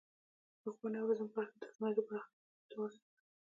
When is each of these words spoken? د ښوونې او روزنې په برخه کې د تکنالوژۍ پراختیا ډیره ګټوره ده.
د 0.61 0.63
ښوونې 0.75 0.97
او 0.99 1.07
روزنې 1.09 1.27
په 1.33 1.37
برخه 1.37 1.51
کې 1.53 1.59
د 1.61 1.67
تکنالوژۍ 1.71 2.03
پراختیا 2.07 2.37
ډیره 2.41 2.59
ګټوره 2.61 2.93
ده. 2.99 3.03